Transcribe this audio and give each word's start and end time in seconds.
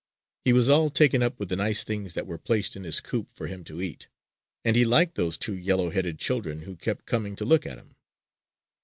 He 0.45 0.51
was 0.51 0.67
all 0.67 0.89
taken 0.89 1.21
up 1.21 1.37
with 1.39 1.49
the 1.49 1.55
nice 1.55 1.83
things 1.83 2.13
that 2.15 2.25
were 2.25 2.39
placed 2.39 2.75
in 2.75 2.85
his 2.85 3.01
coop 3.01 3.29
for 3.29 3.45
him 3.45 3.63
to 3.65 3.83
eat; 3.83 4.07
and 4.65 4.75
he 4.75 4.83
liked 4.83 5.13
those 5.13 5.37
two 5.37 5.55
yellow 5.55 5.91
headed 5.91 6.17
children 6.17 6.63
who 6.63 6.75
kept 6.75 7.05
coming 7.05 7.35
to 7.35 7.45
look 7.45 7.67
at 7.67 7.77
him! 7.77 7.95